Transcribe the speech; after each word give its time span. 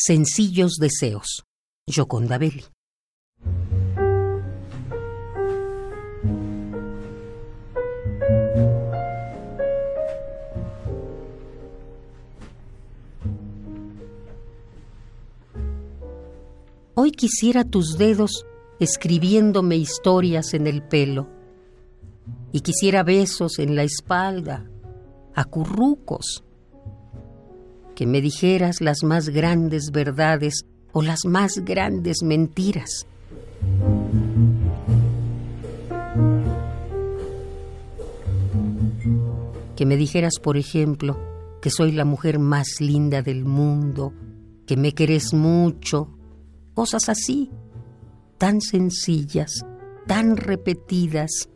Sencillos 0.00 0.76
deseos. 0.78 1.42
Gioconda 1.84 2.38
Belli. 2.38 2.64
Hoy 16.94 17.10
quisiera 17.10 17.64
tus 17.64 17.98
dedos 17.98 18.46
escribiéndome 18.78 19.74
historias 19.74 20.54
en 20.54 20.68
el 20.68 20.84
pelo, 20.84 21.28
y 22.52 22.60
quisiera 22.60 23.02
besos 23.02 23.58
en 23.58 23.74
la 23.74 23.82
espalda, 23.82 24.70
acurrucos, 25.34 26.44
que 27.98 28.06
me 28.06 28.20
dijeras 28.20 28.80
las 28.80 29.02
más 29.02 29.30
grandes 29.30 29.90
verdades 29.90 30.64
o 30.92 31.02
las 31.02 31.24
más 31.24 31.64
grandes 31.64 32.18
mentiras. 32.22 33.08
Que 39.74 39.84
me 39.84 39.96
dijeras, 39.96 40.34
por 40.40 40.56
ejemplo, 40.56 41.18
que 41.60 41.70
soy 41.70 41.90
la 41.90 42.04
mujer 42.04 42.38
más 42.38 42.68
linda 42.78 43.20
del 43.22 43.44
mundo, 43.44 44.12
que 44.64 44.76
me 44.76 44.92
querés 44.92 45.34
mucho, 45.34 46.08
cosas 46.74 47.08
así, 47.08 47.50
tan 48.38 48.60
sencillas, 48.60 49.66
tan 50.06 50.36
repetidas. 50.36 51.48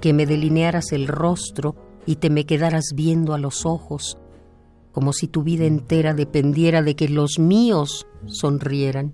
Que 0.00 0.12
me 0.12 0.26
delinearas 0.26 0.92
el 0.92 1.06
rostro 1.06 1.76
y 2.06 2.16
te 2.16 2.30
me 2.30 2.46
quedaras 2.46 2.92
viendo 2.94 3.34
a 3.34 3.38
los 3.38 3.66
ojos, 3.66 4.18
como 4.92 5.12
si 5.12 5.28
tu 5.28 5.42
vida 5.42 5.64
entera 5.64 6.14
dependiera 6.14 6.82
de 6.82 6.96
que 6.96 7.08
los 7.08 7.38
míos 7.38 8.06
sonrieran, 8.26 9.12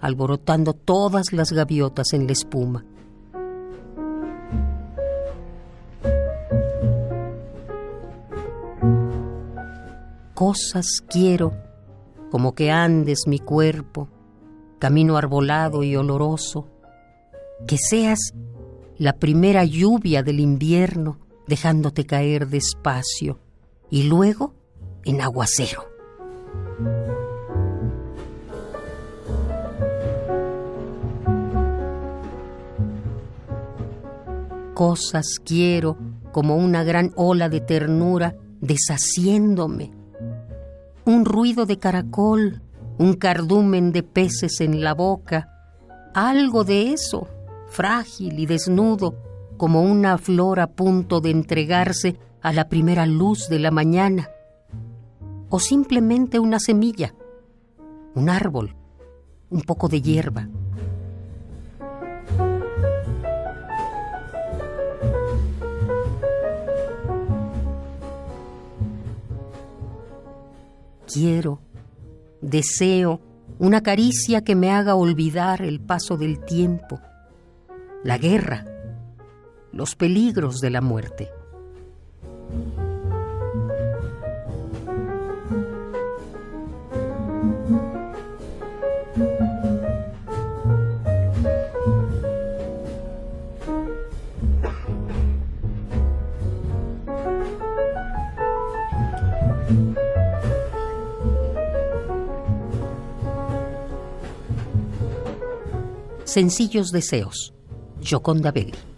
alborotando 0.00 0.72
todas 0.74 1.32
las 1.32 1.52
gaviotas 1.52 2.12
en 2.12 2.26
la 2.26 2.32
espuma. 2.32 2.84
cosas 10.38 11.02
quiero, 11.08 11.52
como 12.30 12.54
que 12.54 12.70
andes 12.70 13.26
mi 13.26 13.40
cuerpo, 13.40 14.08
camino 14.78 15.16
arbolado 15.16 15.82
y 15.82 15.96
oloroso, 15.96 16.68
que 17.66 17.76
seas 17.76 18.34
la 18.98 19.14
primera 19.14 19.64
lluvia 19.64 20.22
del 20.22 20.40
invierno, 20.40 21.18
dejándote 21.46 22.04
caer 22.04 22.48
despacio, 22.48 23.38
y 23.90 24.02
luego 24.04 24.54
en 25.04 25.20
aguacero. 25.20 25.84
Cosas 34.74 35.40
quiero 35.44 35.96
como 36.32 36.56
una 36.56 36.84
gran 36.84 37.12
ola 37.16 37.48
de 37.48 37.60
ternura 37.60 38.36
deshaciéndome 38.60 39.92
un 41.08 41.24
ruido 41.24 41.64
de 41.64 41.78
caracol, 41.78 42.60
un 42.98 43.14
cardumen 43.14 43.92
de 43.92 44.02
peces 44.02 44.60
en 44.60 44.82
la 44.82 44.92
boca, 44.92 45.48
algo 46.12 46.64
de 46.64 46.92
eso, 46.92 47.28
frágil 47.68 48.38
y 48.38 48.46
desnudo, 48.46 49.14
como 49.56 49.82
una 49.82 50.18
flor 50.18 50.60
a 50.60 50.68
punto 50.68 51.20
de 51.20 51.30
entregarse 51.30 52.16
a 52.40 52.52
la 52.52 52.68
primera 52.68 53.06
luz 53.06 53.48
de 53.48 53.58
la 53.58 53.70
mañana, 53.70 54.30
o 55.50 55.58
simplemente 55.60 56.38
una 56.38 56.58
semilla, 56.60 57.14
un 58.14 58.28
árbol, 58.28 58.76
un 59.50 59.62
poco 59.62 59.88
de 59.88 60.00
hierba. 60.02 60.48
quiero, 71.12 71.60
deseo 72.40 73.20
una 73.58 73.82
caricia 73.82 74.44
que 74.44 74.54
me 74.54 74.70
haga 74.70 74.94
olvidar 74.94 75.62
el 75.62 75.80
paso 75.80 76.16
del 76.16 76.38
tiempo, 76.44 77.00
la 78.04 78.16
guerra, 78.16 78.64
los 79.72 79.96
peligros 79.96 80.60
de 80.60 80.70
la 80.70 80.80
muerte. 80.80 81.30
Sencillos 106.24 106.92
Deseos, 106.92 107.57
Joconda 108.08 108.50
Belli. 108.50 108.97